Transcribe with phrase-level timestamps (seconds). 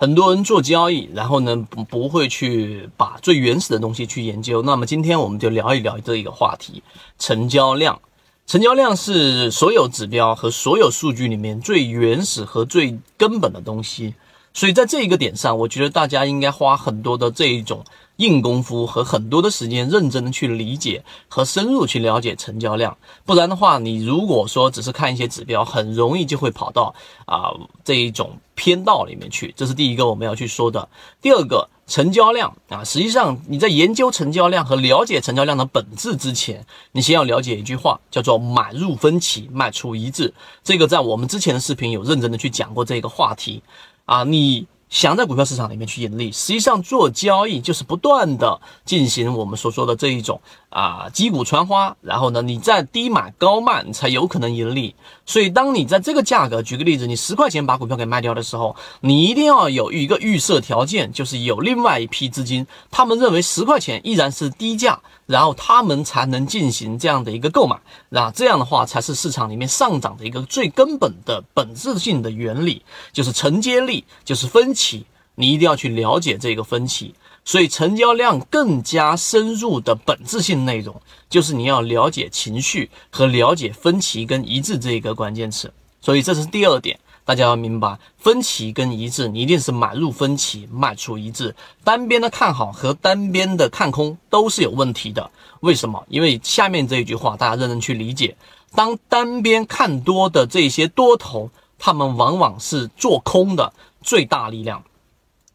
[0.00, 4.62] 很多人做交易，然后呢不不会去把最原始的东西去研究。
[4.62, 6.84] 那么今天我们就聊一聊这一个话题：
[7.18, 8.00] 成交量。
[8.46, 14.14] 成交量是所有指标和所有数据里面最原始和最根本的东西。
[14.58, 17.84] 所以在这一个点上，我觉得大家应该花很多的这一种。
[18.18, 26.92] 硬功夫和很多的时间，认真的去理解和深入去了解成交量，不然的话，你如果说只是看一些指标，很容易就会跑到
[27.26, 29.54] 啊这一种偏道里面去。
[29.56, 30.88] 这是第一个我们要去说的。
[31.22, 40.34] 第二个，成交量啊，实际上你在研究成交量和了解成交量的本质之前，你先要了解一句话，叫做买入分歧，卖出一致。
[40.64, 43.62] 这个在我们之前的视频有认真的去讲过这个话题
[44.08, 44.66] 啊，你。
[44.90, 50.40] 想在股票市场里面去盈利，实际上做交易就是不断的进行我们所说的这一种
[50.70, 54.94] 啊击鼓传花，然后呢，你在低买高卖才有可能盈利。
[55.26, 64.98] 所以，当你在这个价格，举个例子，你十块钱把股票给卖掉的时候，你一定要有一个预设条件，就是有另外一批资金，他们认为十块钱依然是低价。
[65.28, 75.04] 然后他们才能进行这样的一个购买，那这样的话才是市场里面上涨的一个最根本的本质性的原理，就是承接力，就是分歧。
[75.34, 77.14] 你一定要去了解这个分歧。
[77.44, 85.70] 所以成交量更加深入的本质性内容，就是你要了解情绪和了解分歧跟一致这一个关键词。
[86.00, 86.98] 所以这是第二点。
[87.28, 91.54] 大家要明白，分歧跟一致，你一定是买入分歧，卖出一致。
[91.84, 95.30] 单边的看好和单边的看空都是有问题的。
[95.60, 96.02] 为什么？
[96.08, 98.34] 因为下面这一句话，大家认真去理解。
[98.74, 104.82] 当单边看多的这些多头，他们往往是做空的最大力量。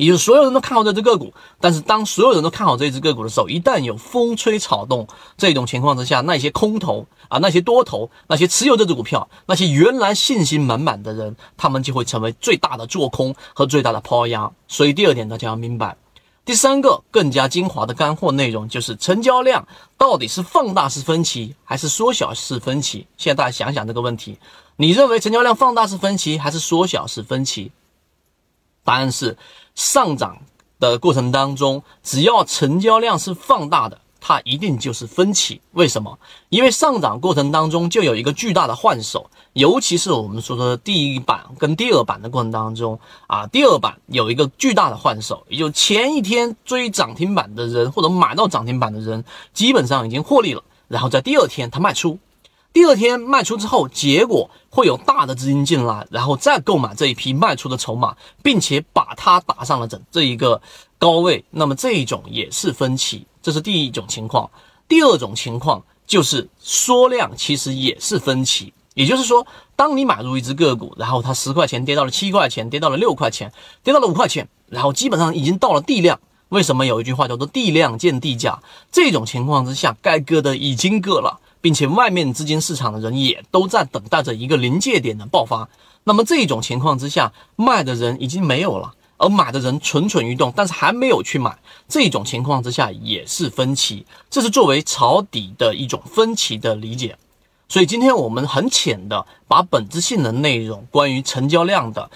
[0.00, 5.06] 也就是所有人都看好这只个股，但是当所有人都看好这只个股的时候，一旦有风吹草动
[5.36, 14.50] 这种情况之下，那些空头啊，那些多头，那些持有这只股票，那些原来信心满满的人，他们就会成为最大的做空和最大的抛压。
[14.68, 15.94] 所以第二点大家要明白，
[16.46, 23.06] 第三个更加精华的干货内容就是成交量到底是放大式分歧还是缩小式分歧？
[23.18, 24.38] 现在大家想想这个问题，
[24.76, 27.70] 你认为成交量放大式分歧还是缩小式分歧？
[28.90, 29.36] 答案是。
[29.76, 30.36] 上涨
[30.80, 35.60] 的过程当中，只要成交量是放大的，它一定就是分歧。
[35.72, 36.18] 为什么？
[36.48, 49.24] 因为上涨过程当中就有一个巨大的换手，尤其是我们所说的第一板跟第二板的过程当中啊，第二板有一个巨大的换手，也就前一天追涨停板的人或者买到涨停板的人，
[49.54, 52.18] 基本上已经获利了，然后在第二天他卖出。
[52.72, 60.62] 第二天卖出之后，结果会有大的资金进来，然后再购买这一批卖出的筹码，并且把它打上了整这一个
[60.98, 61.44] 高位。
[61.50, 64.48] 那么这一种也是分歧，这是第一种情况。
[64.86, 68.72] 第二种情况就是缩量，其实也是分歧。
[68.94, 73.52] 也就是说，当你买入一只个股，然后它十块钱跌到了七块钱，跌到了六块钱，
[73.82, 76.20] 跌到了五块钱，然后基本上已经到了地量。
[76.50, 78.60] 为什么有一句话叫做“地量见地价”？
[78.90, 81.38] 这种情况之下，该割的已经割了。
[81.60, 85.68] 并且外面资金市场的人也都在等待着一个临界点的爆发。
[86.04, 91.58] 那么这种情况之下，卖的人已经没有了，而买的人蠢蠢欲动，但是还没有去买。
[91.88, 97.16] 这种情况之下也是分歧，这是作为抄底的一种分歧的理解。
[97.68, 102.10] 所以今天我们很浅的把本质性的内容，关于成交量的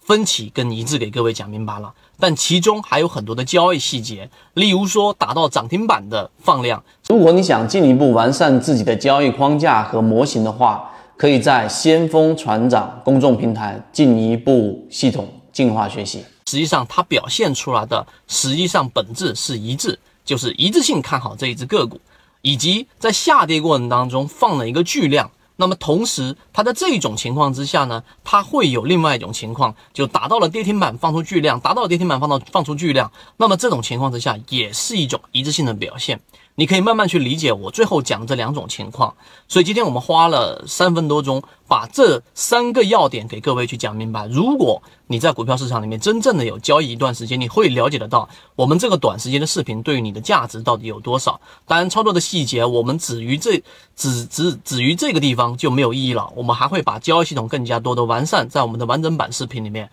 [0.00, 1.92] 分歧跟一致给各位讲明白了。
[2.18, 6.82] 但其中还有很多的交易细节，例如说打到涨停板的放量。
[7.08, 16.24] 如果你想进一步完善自己的交易框架和模型的话，可以在先锋船长公众平台进一步系统进化学习。
[16.46, 22.00] 实际上，它表现出来的实际上本质是一致，就是一致性看好这一只个股，
[22.42, 25.30] 以及在下跌过程当中放了一个巨量。
[25.60, 33.12] 那么同时，它在这种情况之下呢，它会有另外一种情况，就达到了跌停板放出巨量，达到了跌停板放到放出巨量。
[33.36, 36.18] 那么这种情况之下，也是一种一致性的表现。
[36.60, 39.14] 你可以慢慢去理解我最后讲这两种情况。
[39.48, 44.26] 所以今天我们花了三分多钟，把这三个要点给各位去讲明白。
[44.26, 51.40] 如果你在股票市场里面真正的有交易一段时间，你会了解得到我们这个短时间的视频对于你的价值到底有多少。
[51.66, 53.62] 当然，操作的细节我们止于这
[53.96, 56.30] 止止止于这个地方就没有意义了。
[56.36, 59.90] 我们还会把交易系统更加多的完善在我们的完整版视频里面。